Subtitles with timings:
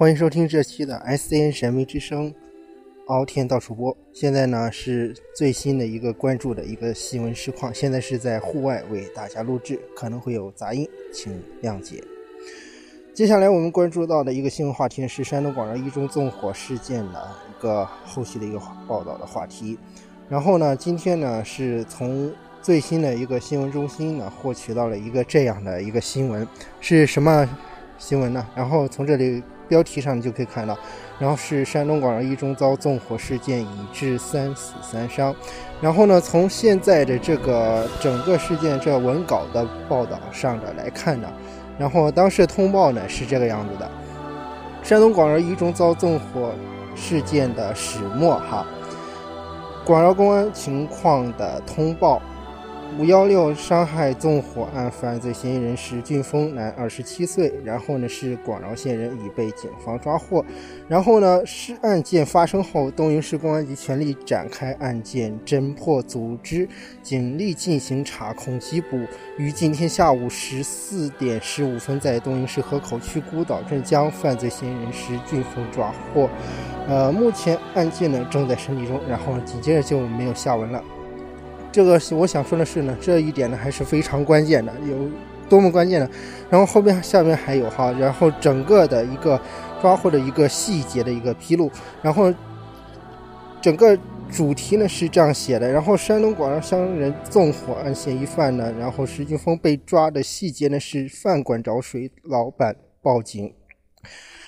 [0.00, 2.34] 欢迎收听这期的 S N 神秘之声，
[3.08, 3.94] 敖天到处播。
[4.14, 12.02] 现在呢是最新的一个关注的一个新闻实况，现在是在户外为大家录制，可能会有杂音，请谅解。
[13.12, 18.58] 接下来我们关注到的一个新闻话题是山东广饶一中纵火事件的一个后续的一个
[18.88, 19.78] 报道的话题。
[20.30, 22.32] 然后呢，今天呢是从
[22.62, 26.48] 最新的一个新闻中心呢获取到了一个这样的一个新闻，
[26.80, 27.46] 是什么
[27.98, 28.46] 新闻呢？
[28.56, 29.42] 然后从这里。
[29.70, 30.76] 标题上你就可以看到，
[31.18, 35.34] 然后是山东广饶一中遭纵火事件，已致三死三伤。
[35.80, 41.28] 然后呢，从现在的这个整个事件这文稿的报道上的来看呢，
[41.78, 43.88] 然后当时通报呢是这个样子的：
[44.82, 46.52] 山东广饶一中遭纵火
[46.94, 48.66] 事件的始末哈，
[49.86, 52.20] 广饶公安情况的通报。
[52.98, 60.44] 五幺六伤害纵火案犯罪嫌疑人石俊峰，男，二十七岁，然后呢是广饶县人，已被警方抓获。
[60.86, 66.68] 然后呢，是案件发生后，东营市公安局全力展开案件侦破，组织
[67.02, 68.98] 警力进行查控缉捕。
[69.38, 76.28] 于今天下午十四点十五分，在东营市河口区孤岛镇将犯罪嫌疑人石俊峰抓获。
[76.86, 80.82] 呃，目前案件呢正在审理中，然后紧接着就没有下文了。
[81.72, 85.08] 这个我想说的是呢，这一点呢还是非常关键的，有
[85.48, 86.10] 多么关键呢？
[86.50, 89.40] 然后后边下面还有哈，然后整个的一个
[89.80, 91.70] 抓获的一个细节的一个披露，
[92.02, 92.32] 然后
[93.60, 93.96] 整个
[94.30, 103.52] 主题呢是这样写的，然后山东广饶乡人纵火案嫌疑犯呢，然后石俊峰被抓的细节呢是饭馆着水，老板报警，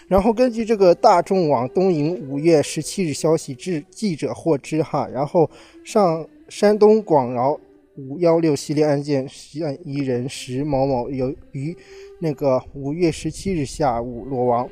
[0.09, 5.49] 然后根据这个大众网东营五月十七日消息，记记者获知哈，然后
[5.85, 6.27] 上。
[6.55, 7.59] 山东广饶
[7.97, 11.75] 五幺六系列案件嫌疑人石某某由于
[12.21, 14.69] 那个五月十七日下午落网。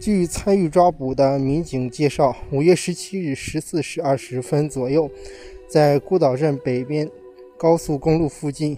[0.00, 5.08] 据参与抓捕的民警介绍，五月十七日十四时二十分左右，
[5.68, 7.08] 在孤岛镇北边
[7.56, 8.76] 高速公路附近，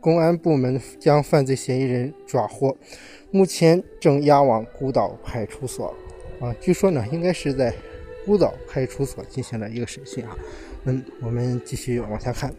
[0.00, 2.76] 公安部门将犯罪嫌疑人抓获，
[3.32, 5.92] 目前正押往孤岛派出所。
[6.38, 7.74] 啊，据说呢，应该是在
[8.24, 10.38] 孤岛派出所进行了一个审讯啊。
[10.84, 12.52] 嗯，我们继续往下看。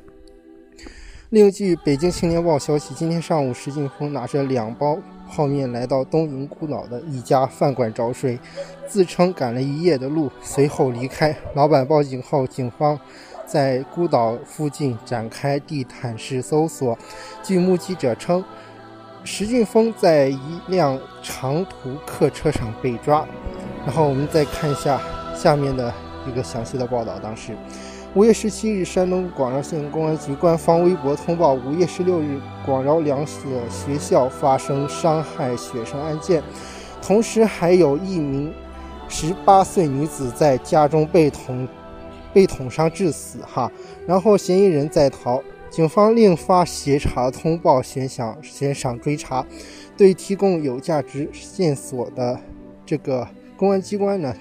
[1.30, 4.98] 另据《北京青年报》消息，今天上午，石俊峰拿着两包
[5.30, 8.40] 泡面来到东营孤岛的一家饭馆找水，
[8.88, 11.36] 自称赶了一夜的路，随后离开。
[11.54, 12.98] 老板报警后，警方
[13.46, 16.98] 在孤岛附近展开地毯式搜索。
[17.42, 18.42] 据目击者称，
[19.26, 23.28] 石俊峰在一辆长途客车上被抓。
[23.86, 25.02] 然后我们再看一下
[25.36, 25.94] 下面的
[26.26, 27.54] 一个详细的报道，当时。
[28.16, 33.42] 五月十七日，山东广饶县公安局官方微博通报：五月十六日，广饶两所
[33.72, 36.44] 学校发生伤害学生案件，
[37.02, 38.54] 同时还有一名
[39.10, 41.68] 十八岁女子在家中被捅
[42.32, 43.40] 被捅伤致死。
[43.52, 43.72] 哈，
[44.06, 45.42] 然后嫌疑人在逃，
[45.72, 49.44] 警方另发协查通报，悬赏悬赏追查，
[49.98, 52.40] 对提供有价值线索的
[52.86, 54.32] 这个公安机关呢，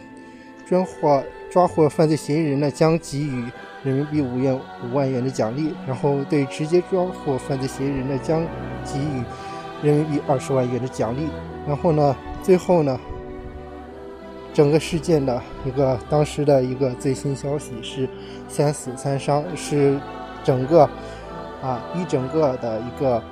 [0.69, 1.22] 抓获。
[1.52, 3.44] 抓获犯罪嫌疑人呢，将给予
[3.82, 8.40] 人民币五元五万元的奖励；然后对直接抓获犯罪嫌疑人呢，将
[8.86, 9.22] 给予
[9.86, 11.28] 人民币二十万元的奖励。
[11.66, 12.98] 然后呢，最后呢，
[14.54, 18.08] 整个事件的一个当时的一个最新消息是
[18.48, 20.00] 三死三伤，是
[20.42, 20.88] 整个
[21.60, 23.22] 啊一整个的一个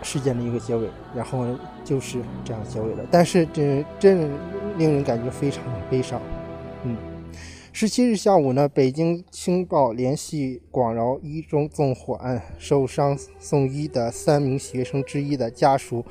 [0.00, 0.88] 事件的一个结尾。
[1.12, 1.44] 然后
[1.82, 4.30] 就是这样结尾的，但是这真
[4.78, 6.20] 令人感觉非常悲伤，
[6.84, 6.96] 嗯。
[7.74, 16.04] 十七日下午呢，北京青报联系广饶一中纵火案受伤送医的三名学生之一的家属，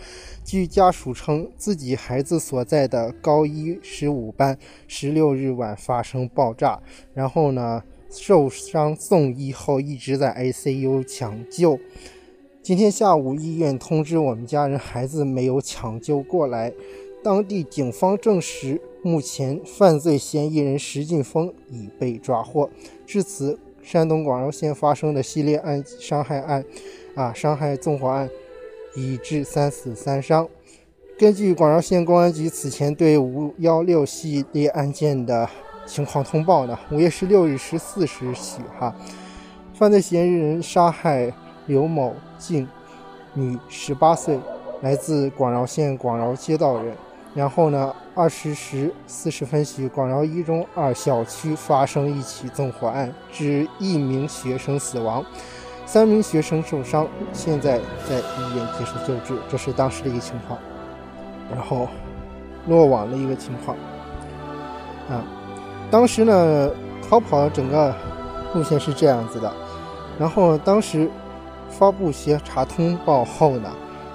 [0.43, 6.81] 据家属称，自己孩子所在的高一十五班十六日晚发生爆炸，
[7.13, 11.79] 然后呢受伤送医后一直在 ICU 抢救。
[12.63, 16.73] 今天下午医院通知我们家人孩子没有抢救过来，
[17.23, 18.81] 当地警方证实。
[19.03, 22.69] 目前，犯罪嫌疑人石进峰已被抓获。
[23.05, 26.63] 至此，山东广饶县发生的系列案伤害案，
[27.15, 28.29] 啊，伤害纵火案，
[28.95, 30.47] 已致三死三伤。
[31.17, 35.49] 根据广饶县公安局此前对五幺六系列案件的
[35.85, 38.95] 情况通报呢，五月十六日十四时许，哈，
[39.73, 41.33] 犯罪嫌疑人杀害
[41.65, 42.67] 刘某静，
[43.33, 44.39] 女，十八岁，
[44.81, 46.95] 来自广饶县广饶街道人。
[47.33, 47.93] 然后呢？
[48.13, 55.23] 二十时四十分许，广饶一中二小区发生一起纵火案，致一名学生死亡，
[55.85, 59.39] 三名学生受伤，现在在医院接受救治。
[59.49, 60.59] 这是当时的一个情况。
[61.49, 61.87] 然后，
[62.67, 63.77] 落网的一个情况。
[65.09, 65.23] 啊，
[65.89, 66.69] 当时呢，
[67.09, 67.95] 逃跑整个
[68.53, 69.51] 路线是这样子的，
[70.19, 71.09] 然后当时
[71.69, 73.71] 发布协查通报后呢，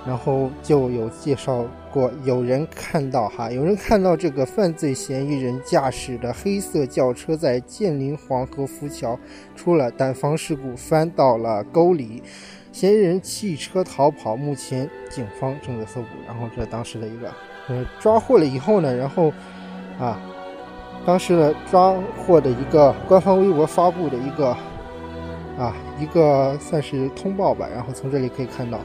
[0.07, 1.65] 然后就有介绍
[1.97, 9.19] 过，有人看到哈，有人看到这个犯罪嫌疑人驾驶的黑色轿车在建林黄河浮桥
[9.55, 12.23] 出了单方事故，翻到了沟里，
[12.71, 16.09] 嫌疑人弃车逃跑，目前警方正在搜捕。
[16.27, 17.33] 然后这当时的一个，
[17.69, 19.33] 呃，抓获了以后呢，然后
[19.99, 20.21] 啊。
[21.05, 24.49] 当时的，抓获的一个官方微博发布的一个
[25.57, 27.69] 啊，一个算是通报吧。
[27.73, 28.81] 然后从这里可以看到，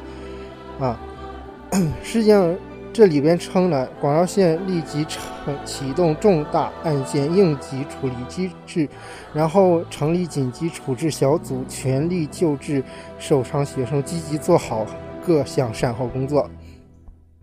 [0.80, 1.00] 啊，
[2.04, 2.56] 实际上
[2.94, 5.22] 这里边称呢广饶县立即成
[5.66, 8.88] 启动重大案件应急处理机制，
[9.34, 12.84] 然后成立紧急处置小组，全力救治
[13.18, 14.86] 受伤学生，积极做好
[15.26, 16.50] 各项善后工作。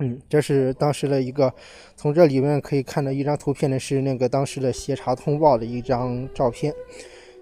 [0.00, 1.52] 嗯，这是当时的一个，
[1.96, 6.72] 从这里面可以看到一张图片呢，是那个当时的协查通报的一张照片，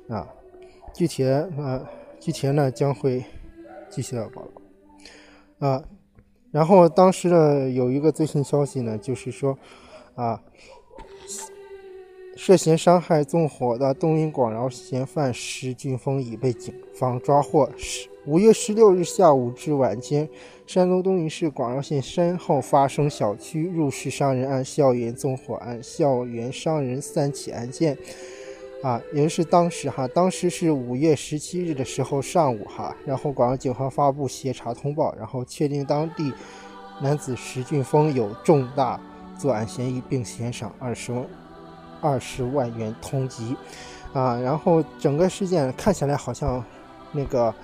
[0.08, 0.26] 啊，
[0.94, 1.84] 具体的呃，
[2.18, 3.22] 具体呢将会
[3.90, 5.82] 继续的报道，啊，
[6.56, 9.58] 然后当时的有一个最新消息呢，就是说，
[10.14, 10.40] 啊，
[12.34, 17.68] 涉嫌伤害纵火的东营广饶嫌犯石俊峰已被警方抓获。
[17.76, 20.26] 十五月十六日下午至晚间。
[20.66, 27.98] 山东东营市广饶县山后发生小区入室伤人案、校园纵火案、校园伤人三起案件，
[28.82, 36.32] 啊，也就是当时哈，当时是五月十七日的时候上午哈，然后广州警方发布协查通报，然后确定当地
[37.00, 39.00] 男子石俊峰有重大
[39.38, 41.26] 作案嫌疑，并悬赏二十万
[42.00, 43.56] 二十万元通缉，
[44.12, 46.64] 啊，然后整个事件看起来好像
[47.12, 47.54] 那个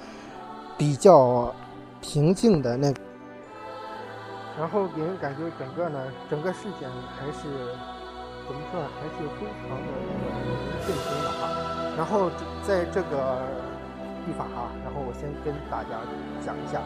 [0.77, 1.55] 比较。
[2.05, 2.93] 平静的那，
[4.59, 7.47] 然后给人感觉整个呢，整个事件还是
[8.47, 9.89] 怎么说呢，还是非常的
[10.87, 11.49] 震惊的哈。
[11.97, 12.31] 然后
[12.63, 13.43] 在这个
[14.27, 16.01] 地方哈，然后我先跟大家
[16.45, 16.81] 讲一下。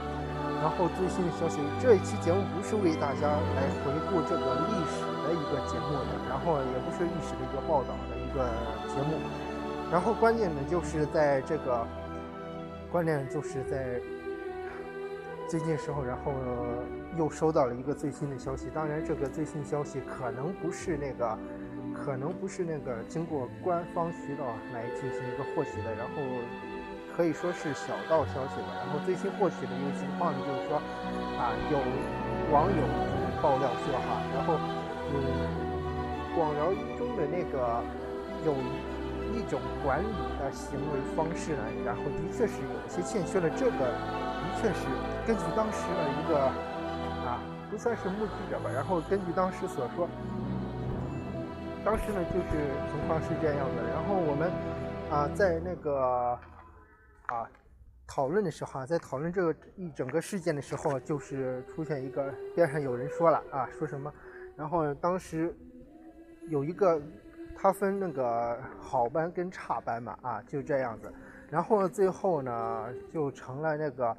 [0.62, 8.48] 然后最新的消息，这一期节目不是为大家来回顾这个历史的一个节目的，然后也不是历史的一个报道的一个
[8.88, 9.20] 节目。
[9.92, 11.86] 然后关键呢，就是在这个，
[12.90, 14.00] 关键就是在。
[15.48, 16.32] 最近时候，然后
[17.16, 18.68] 又收到了一个最新的消息。
[18.74, 21.38] 当然，这个最新消息可能不是那个，
[21.94, 25.94] 可能不是那个经过官方渠道来进行一个获取的。
[25.94, 26.22] 然后
[27.16, 28.68] 可以说是小道消息吧。
[28.84, 30.76] 然后最新获取的一个情况呢，就是说
[31.38, 31.78] 啊，有
[32.52, 32.82] 网友
[33.42, 34.58] 爆料说哈，然后
[35.12, 35.16] 嗯，
[36.36, 37.82] 广饶一中的那个
[38.44, 38.52] 有
[39.34, 44.26] 一种管理的行为方式呢，然后的确是有些欠缺了这个的。
[44.60, 44.86] 确是，
[45.26, 46.50] 根据当时的一个，
[47.78, 48.70] 算是目击者吧。
[48.74, 50.08] 然后根据当时所说，
[51.84, 52.50] 当时呢就是
[52.90, 53.82] 情况是这样的。
[53.90, 54.50] 然后我们
[55.10, 56.38] 啊在那个
[57.26, 57.48] 啊
[58.06, 64.12] 讨论的时候啊，在讨论这个一整个事件的时候，就是出现一个边上有人说了啊，说什么？
[64.56, 65.54] 然后当时
[66.48, 67.00] 有一个
[67.56, 71.12] 他分那个好班跟差班嘛啊，就这样子。
[71.50, 74.16] 然后最后呢就成了那个。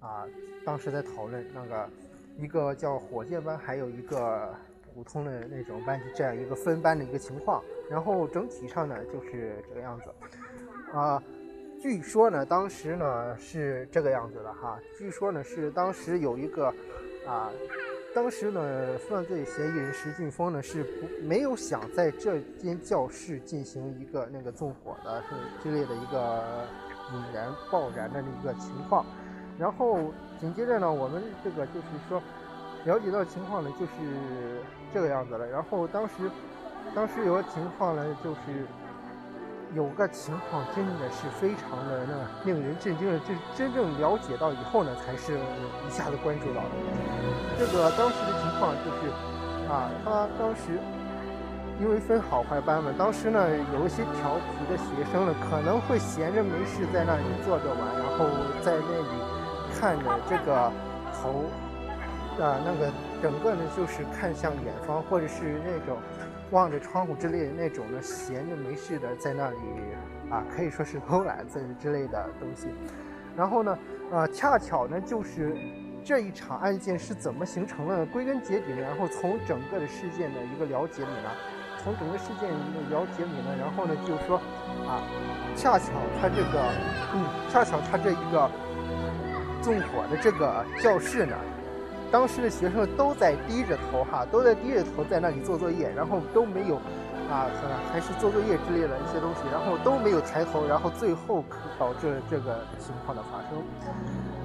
[0.00, 0.24] 啊，
[0.64, 1.90] 当时在讨论那个
[2.38, 4.54] 一个叫火箭班，还有一个
[4.94, 7.62] 普通的那种班级，这样一个分班的一个情况。
[7.90, 10.04] 然后整体上呢就是这个样子。
[10.92, 11.22] 啊，
[11.82, 14.78] 据说呢当时呢是这个样子的哈。
[14.96, 16.72] 据说呢是当时有一个
[17.26, 17.50] 啊，
[18.14, 25.22] 当时呢犯罪嫌疑人石俊峰呢是不没有想在这间教室进行一个那个纵火的
[25.62, 26.66] 之类的一个
[27.12, 29.04] 引燃爆燃的一个情况。
[29.58, 32.22] 然后紧接着呢，我们这个就是说，
[32.84, 34.62] 了解到情况呢，就是
[34.94, 35.44] 这个样子了。
[35.46, 36.30] 然后当时，
[36.94, 38.64] 当时有个情况呢，就是
[39.74, 46.70] 有个情况真的是非常的那令人震惊的，就真正了解到以后呢，才是一下子关注到的。
[47.58, 49.10] 这个当时的情况就是，
[49.68, 50.78] 啊，他当时
[51.80, 58.24] 因为分好坏班嘛，当时呢有一些调皮的学生呢，可能会闲着没事在那里坐着玩，然后
[58.62, 59.27] 在那里。
[59.78, 60.72] 看着这个
[61.14, 61.44] 头，
[62.42, 62.92] 啊，那个
[63.22, 65.96] 整个呢就是看向远方，或者是那种
[66.50, 69.56] 望着窗户之类的那种呢，闲着没事的在那里
[70.30, 72.66] 啊，可以说是偷懒之之类的东西。
[73.36, 73.78] 然后呢，
[74.10, 75.56] 呃，恰巧呢就是
[76.04, 78.04] 这一场案件是怎么形成的？
[78.06, 81.30] 归根结底呢，然后从整个的事件的一个了解里呢，
[81.84, 84.38] 从整个事件一个了解里呢，然后呢就是说
[84.88, 85.06] 啊，
[85.54, 86.68] 恰巧他这个，
[87.14, 88.50] 嗯，恰巧他这一个。
[89.62, 91.36] 纵火的这个教室呢，
[92.10, 96.76] 当时的学生都在低着头哈，都在低着头在那里做作业，然后都没有
[97.28, 97.46] 啊，
[97.92, 101.44] 还是做作业之类的一些东西，然后都没有抬头，然后最后
[101.78, 103.62] 导致这个情况的发生。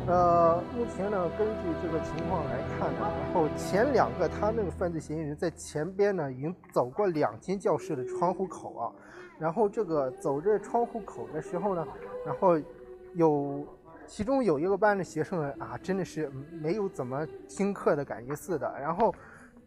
[0.07, 8.91] 呃，目前呢，根据这个情况来看呢，然后前两个他那个犯罪嫌疑人在前边呢已经走过两间教室的窗户口啊，
[9.39, 11.87] 然后这个走这窗户口的时候呢，
[12.25, 12.59] 然后
[13.13, 13.65] 有。
[14.05, 19.13] 其中有一个班的学生啊，真的是没有怎么听课的感觉似的，然后，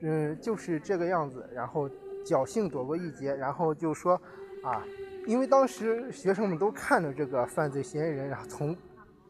[0.01, 1.89] 嗯，就是这个样子，然后
[2.25, 4.21] 侥幸躲过一劫，然后就说，
[4.63, 4.85] 啊，
[5.27, 8.77] 因为当时学生们都看着这个犯罪嫌疑人，然后从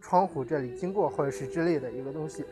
[0.00, 2.44] 窗户这里经过，或者是之类的一个东西，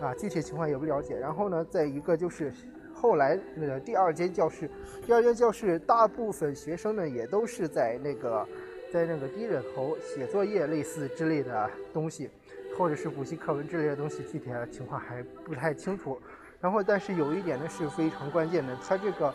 [0.00, 1.18] 啊，具体情况也不了解。
[1.18, 2.52] 然后呢，再一个就是
[2.92, 4.70] 后来那个第二间教室，
[5.06, 8.46] 第二间教室大部分学生呢也都是在那个。
[8.92, 12.28] 在那个低着头写作业类似之类的东西，
[12.76, 16.20] 或者是补习课文之类的东西，具体的情况还不太清楚。
[16.60, 19.28] 然后，但是有一点呢是非常关键的，他这个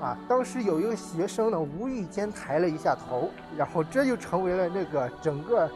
[0.00, 5.70] 啊，当时有一个学生呢无意间抬了一下头，然后这就成为了那个整个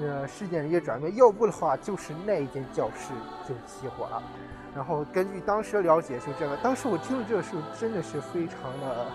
[0.00, 1.14] 呃事件的一个转变。
[1.16, 3.12] 要不的话，就是那一间教室
[3.46, 4.22] 就起火了。
[4.74, 9.06] 然后根据当时了解，就这个，当时我听了这个时候真的是非常的。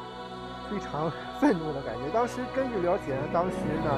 [0.71, 1.11] 非常
[1.41, 2.07] 愤怒的感觉。
[2.13, 3.91] 当时根据了解呢，当时呢，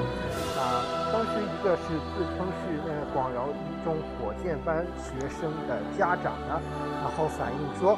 [0.58, 6.60] 啊，当时一个是自称是呃广饶一中火箭班学生的家长呢，
[7.00, 7.92] 然后反映说，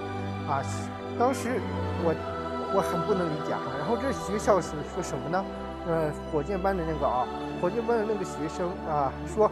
[0.47, 0.61] 啊，
[1.19, 1.59] 当时
[2.05, 2.13] 我
[2.77, 3.63] 我很不能理解哈。
[3.79, 5.43] 然后这学校是说什么呢？
[5.89, 7.27] 呃，火箭班的那个啊，
[7.63, 9.51] 火箭班的那个学生啊，说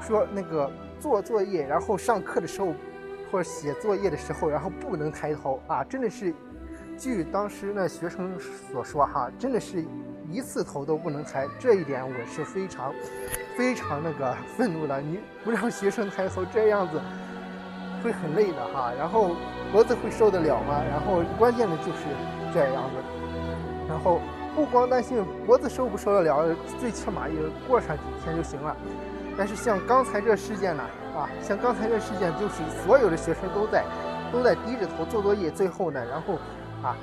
[0.00, 2.68] 说那个做作业，然后上课的时候
[3.32, 6.32] 或者写作业的时候，然后不能抬头啊，真的是。
[6.98, 8.32] 据当时那学生
[8.72, 9.84] 所说，哈，真的是
[10.30, 12.92] 一次头都不能抬，这一点我是非常、
[13.56, 15.00] 非常那个 愤怒的。
[15.00, 17.00] 你不让学生抬头，这样子
[18.02, 18.92] 会很累的哈。
[18.98, 19.36] 然后
[19.70, 20.82] 脖子会受得了吗？
[20.88, 22.04] 然后关键的就是
[22.52, 22.96] 这样子。
[23.88, 24.20] 然后
[24.54, 27.34] 不光担心脖子受不受得了，最起码也
[27.68, 28.74] 过上几天就行了。
[29.36, 30.82] 但是像刚才这事件呢，
[31.14, 33.84] 啊，像刚才这事件，就是所有的学生都在
[34.32, 36.38] 都在低着头做作业，最后呢，然后。
[36.82, 36.96] 啊，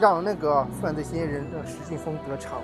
[0.00, 2.62] 让那个犯罪嫌疑人让石劲峰得逞，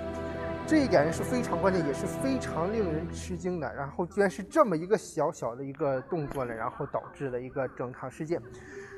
[0.67, 3.73] 这一点是非常关键，也是非常令人吃惊的。
[3.73, 8.41] 然后居然是这么一个小小的一个动作呢，然后导致了一个整场事件。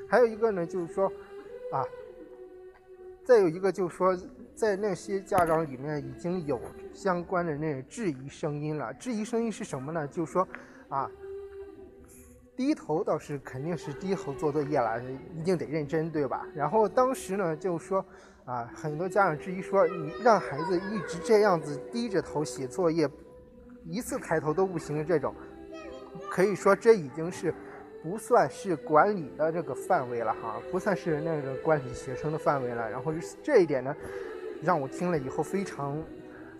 [0.09, 1.07] 还有一个呢，就是说，
[1.71, 1.83] 啊，
[3.23, 4.17] 再有一个就是说，
[4.55, 6.59] 在那些家长里面已经有
[6.93, 8.93] 相关的那质疑声音了。
[8.95, 10.07] 质疑声音是什么呢？
[10.07, 10.47] 就是说，
[10.89, 11.09] 啊。
[12.57, 14.99] 低头倒是肯定是低头做作业了，
[15.35, 16.43] 一定得认真，对吧？
[16.55, 18.03] 然后当时呢，就说
[18.45, 23.07] 啊，很多家长质疑说，你让孩子一直这样子低着头写作业，
[23.85, 25.35] 一次抬头都不行这种，
[26.31, 27.53] 可以说这已经是
[28.01, 32.89] 不算是管理的这个范围了哈，不算是那个管理学生的范围了。
[32.89, 33.95] 然后这一点呢，
[34.63, 35.95] 让我听了以后非常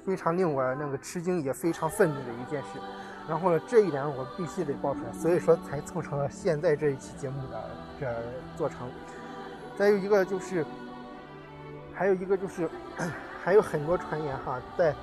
[0.05, 2.79] 非常令我那个吃惊，也非常愤怒的一件事。
[3.27, 7.61] 然后呢，这一点我必须得爆出来，所以说才促成了现在这一期节目的
[7.99, 8.07] 这
[8.57, 8.87] 做成。
[9.77, 10.65] 再有一个就是，
[11.93, 12.69] 还有一个就是，
[13.43, 14.95] 还有很多传言哈，在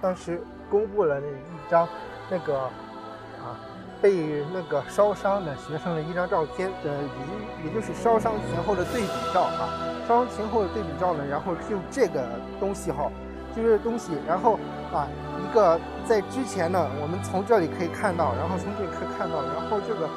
[0.00, 1.88] 当时公布了那一张
[2.28, 3.56] 那个啊
[4.02, 9.72] 被那个烧伤的学生的一张照片的，也也就是烧伤前后的对比照啊，
[10.06, 12.22] 烧伤前后的对比照呢，然后就这个
[12.60, 13.10] 东西哈，
[13.56, 14.58] 就这东西，然后
[14.92, 15.08] 啊。
[15.50, 20.08] 一个在之前呢，我们从这里可以看到，然后从这里可以看到，然后这个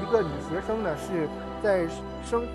[0.00, 1.28] 一个女学生呢是
[1.60, 1.88] 在
[2.22, 2.46] 生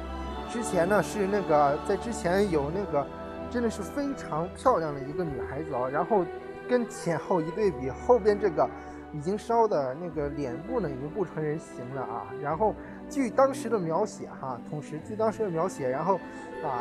[0.49, 3.05] 之前呢是那个在之前有那个
[3.49, 6.23] 真的是非常漂亮的一个女孩子啊，然后
[6.69, 8.65] 跟前后一对比，后边这个
[9.11, 12.73] 已经烧的那个脸部呢已经不成人形了啊，然后
[13.09, 16.15] 据当时的描写哈，同时据当时的描写，然后
[16.63, 16.79] 啊。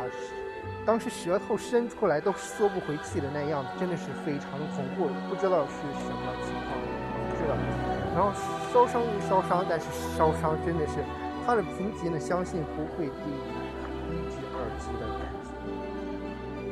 [0.85, 6.73] 当时舌头伸出来都缩不回去的那样子，真的是非常恐怖，不知道是什么情况，
[7.29, 7.55] 不知道。
[8.13, 8.33] 然后
[8.73, 9.85] 烧伤是烧伤，但是
[10.17, 10.95] 烧伤真的是
[11.45, 15.49] 他的评级呢，相信不会低于一级、二级的等级。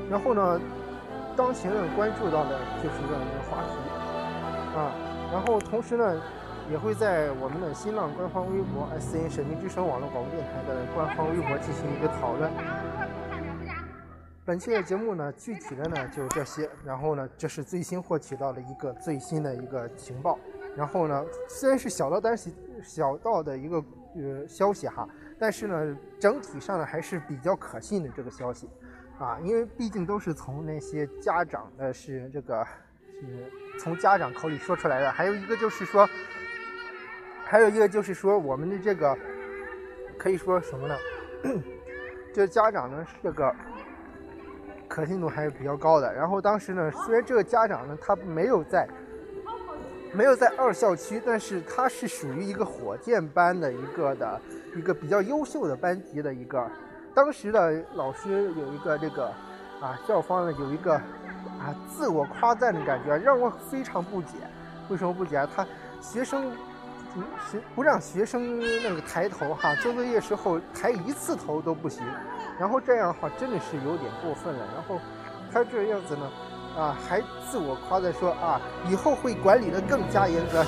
[0.09, 0.59] 然后呢，
[1.37, 3.77] 当前呢关注到的就是这样一个话题
[4.75, 4.91] 啊。
[5.31, 6.19] 然后同时呢，
[6.71, 12.49] 也会在我们的新浪官方微博 S N 神秘之声网络广播电台的官方微博进行一个讨论。
[14.49, 16.67] 本期的节目呢，具体的呢就这些。
[16.83, 20.39] 然后呢，这是最新获取到的一个最新的一个情报。
[20.75, 22.49] 然后呢，虽然是小道单是
[22.81, 23.77] 小道的一个
[24.15, 28.67] 呃消息哈，但是呢，整体上呢还是比较可信的这个消息
[29.19, 32.65] 啊，因为毕竟都是从那些家长的是这个
[33.21, 35.11] 是从家长口里说出来的。
[35.11, 36.09] 还有一个就是说，
[37.45, 39.15] 还有一个就是说我们的这个
[40.17, 40.97] 可以说什么呢？
[42.33, 43.55] 这家长呢是，这个
[44.89, 46.13] 可信度还是比较高的。
[46.13, 48.85] 然后当时呢，虽然这个家长呢，他没有在
[50.11, 54.41] 没有在二校区，但是他是属于一个火箭班的一个的
[54.75, 56.67] 一个比较优秀的班级的一个。
[57.13, 59.27] 当时的老师有一个这个
[59.79, 64.33] 啊，校方呢有一个啊自我夸赞的感觉，让我非常不解。
[64.89, 65.47] 为什么不解？
[65.55, 65.65] 他
[66.01, 66.51] 学生。
[67.49, 72.05] 学不让学生那个抬头哈，做作业时候抬一次头都不行，
[72.59, 74.59] 然后这样的话真的是有点过分了。
[74.75, 74.99] 然后
[75.51, 76.29] 他这样子呢，
[76.77, 80.63] 啊，还自我夸的说啊，以后会管理的更加严格，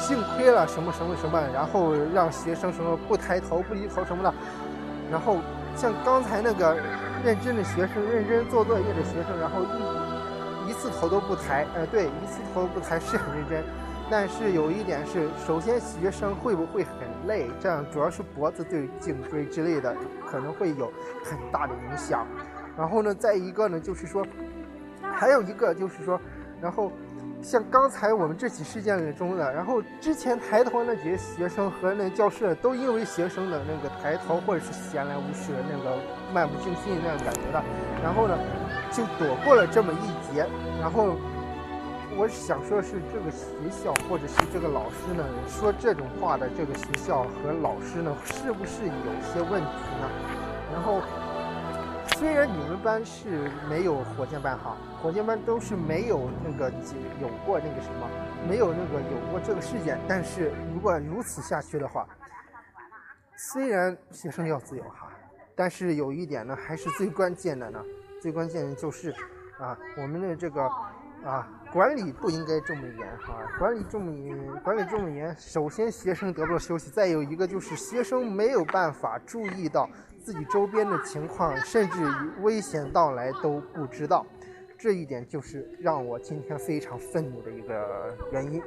[0.00, 4.32] 幸亏了什么什么什么，然后让学生什么不抬头不低头什么的。
[5.10, 5.36] 然后
[5.76, 6.74] 像刚才那个
[7.22, 9.62] 认真的学生，认真做作业的学生，然后
[10.66, 13.62] 一一次头都不抬，呃，对，一次头都不抬是很认真。
[14.10, 16.92] 但是有一点是，首先学生会不会很
[17.26, 17.50] 累？
[17.58, 19.96] 这样主要是脖子对颈椎之类的
[20.26, 20.92] 可能会有
[21.24, 22.26] 很大的影响。
[22.76, 24.24] 然后呢，再一个呢，就是说，
[25.00, 26.20] 还有一个就是说，
[26.60, 26.92] 然后
[27.40, 35.96] 像刚才我们这起事件中的，然后之前抬头那几个学生和那教室都因为学生的那个抬头或者是闲来无事那个
[36.32, 37.62] 漫不经心那样感觉的，
[38.02, 38.38] 然后呢，
[38.92, 40.46] 就躲过了这么一劫，
[40.78, 41.16] 然后。
[42.16, 50.08] 我想说的是，这个学校或者是这个老师呢，说这种话的这个学校和老师呢，是不是有些问题呢？
[50.72, 51.02] 然后，
[52.16, 56.70] 虽然你们班是没有火箭班哈，火箭班都是没有那个
[57.20, 58.08] 有过那个什么，
[58.48, 62.06] 没有那个有过这个事件，但是如果如此下去的话，
[63.36, 65.10] 虽然学生要自由哈，
[65.56, 67.82] 但是有一点呢，还是最关键的呢，
[68.22, 69.10] 最关键的就是
[69.58, 70.70] 啊，我们的这个。
[71.24, 73.36] 啊，管理不应该这么严哈！
[73.58, 79.90] 管理这么严，管理这么严，首先学生得不到休息，再有一个就是学生没有办法注意到
[80.22, 84.24] 自己周边的情况，甚至于危险到来都不知道，
[84.78, 88.62] 这一点就是让我今天非常愤怒的一个原因。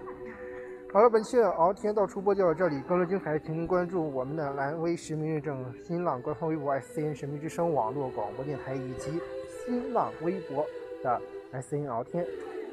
[0.91, 9.21] 好了，本期的敖天道出播就到这里，更多精彩请您关注我们的蓝威实名认证新浪官方微博 S C N 神秘之声网络广播电台以及
[9.65, 10.65] 新浪微博
[11.01, 11.21] 的。
[11.53, 12.27] S N 聊天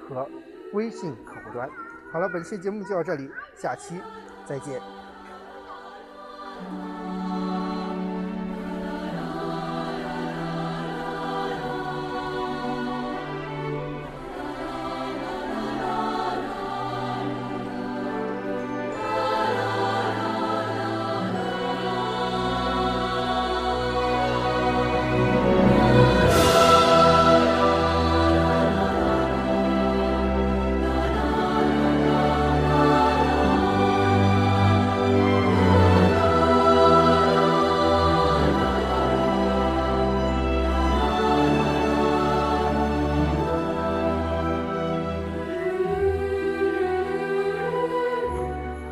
[0.08, 0.28] 和
[0.72, 1.68] 微信客户端。
[2.12, 4.00] 好了，本期节目就到这里，下期
[4.46, 5.03] 再见。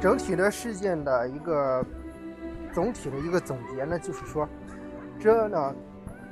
[0.02, 1.86] 整体的事件的一个
[2.72, 4.48] 总体的一个总结呢，就是说，
[5.20, 5.72] 这呢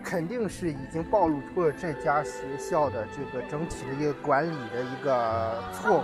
[0.03, 6.03] 肯定是已经暴露出了这家学校的这个整体的一个管理的一个错误。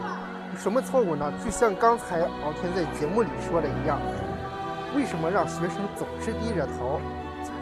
[0.56, 1.32] 什么错误呢？
[1.44, 4.00] 就像刚才敖天在节目里说的一样，
[4.94, 7.00] 为什么让学生总是低着头？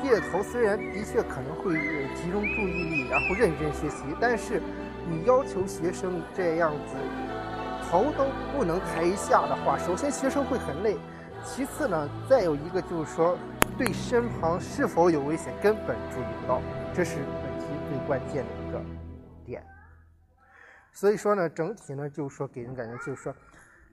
[0.02, 1.72] 低着头虽然的确可能会
[2.14, 4.60] 集中注意力，然后认真学习，但是
[5.08, 6.94] 你要求学生这样子。
[7.94, 10.96] 头都不能抬一下的话，首先学生会很累，
[11.44, 13.38] 其次呢，再有一个就是说，
[13.78, 16.61] 对身旁是否有危险根本注意不到，
[16.92, 18.80] 这是本题最关键的一个
[19.46, 19.64] 点。
[20.92, 23.33] 所以说呢，整体呢就是说给人感觉就是说，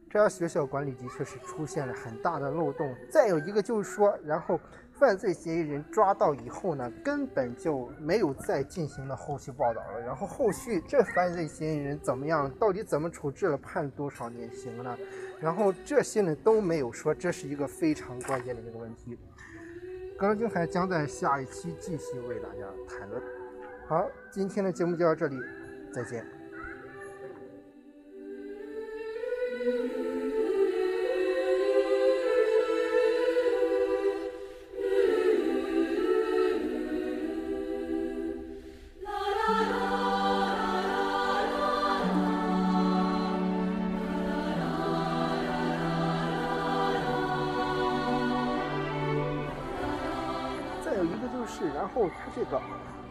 [0.09, 2.95] 这家学校管理的确是出现了很大的漏洞。
[3.11, 4.59] 再有一个就是说，然后。
[5.01, 9.99] 犯罪嫌疑人抓到以后呢，根本就没有再进行了后续报道了。
[9.99, 14.95] 然后后续这犯罪嫌疑人怎么样，到底怎么处置了，判多少年刑呢？
[15.39, 19.17] 然后这些呢都没有说，这是一个非常关键的一个问题。
[20.19, 23.19] 高金海将在下一期继续为大家谈论。
[23.87, 25.35] 好，今天的节目就到这里，
[25.91, 26.23] 再见。
[51.93, 52.61] 后他这个，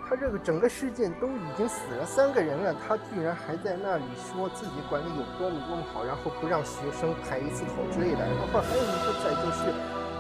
[0.09, 8.21] 他这个整个事件都已经死了三个人了，他居然还在那里说自己管理有多么多么好，然后不让学生抬一次头之类的。
[8.21, 9.71] 然后还有一个再就是，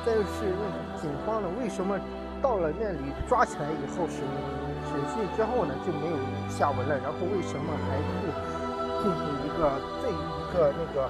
[0.04, 1.98] 再就是那警方呢，为什么
[2.40, 4.22] 到了那里抓起来以后审
[4.90, 6.16] 审讯之后呢就没有
[6.48, 6.98] 下文了？
[6.98, 8.30] 然后为什么还不
[9.02, 11.08] 进行一个最一个那个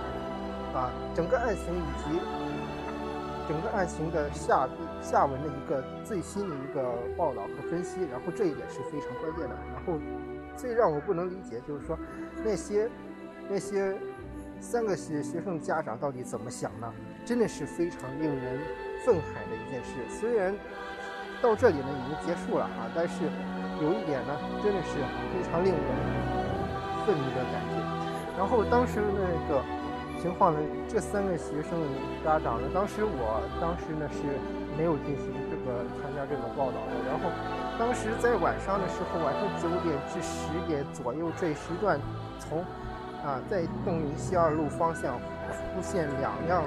[0.79, 2.21] 啊整个案情以及
[3.51, 4.69] 整个案情的下
[5.03, 8.03] 下文的一个最新的一个报道和分析？
[8.13, 9.57] 然后这一点是非常关键的。
[9.75, 9.99] 然后
[10.57, 11.99] 最让我不能理解就是说
[12.45, 12.89] 那些
[13.49, 13.97] 那些。
[14.63, 16.93] 三个学学生家长到底怎么想呢？
[17.25, 18.61] 真的是非常令人
[19.07, 20.05] 愤慨的一件事。
[20.11, 20.55] 虽然
[21.41, 23.25] 到这里呢已经结束了啊，但是
[23.81, 25.01] 有一点呢，真的是
[25.33, 25.83] 非常令人
[27.07, 27.81] 愤怒的感觉。
[28.37, 29.65] 然后当时那个
[30.21, 31.87] 情况呢，这三个学生的
[32.23, 34.21] 家长呢，当时我当时呢是
[34.77, 36.93] 没有进行这个参加这个报道的。
[37.09, 37.33] 然后
[37.79, 41.99] 当时在晚上的时候，晚上九点至十点左右这时段，
[42.39, 42.61] 从
[43.25, 46.63] 啊，在东宁西二路方向出现两辆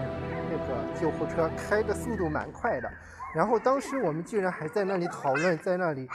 [0.50, 2.90] 那个救护车，开的速度蛮快的。
[3.36, 6.08] 然后当时我们居然还在那里讨论，在那里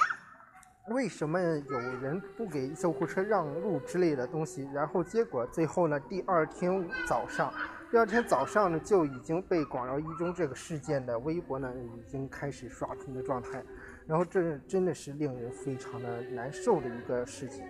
[0.91, 4.69] 为什么有人不给救护车让路之类的东西。
[4.73, 7.53] 然后结果最后呢，第二天早上，
[7.91, 13.63] 第二天早上呢就已经被广饶一中这个事件的微博呢已经开始刷屏的状态。
[14.07, 17.65] 然后这真的是令人非常的难受的一个事情。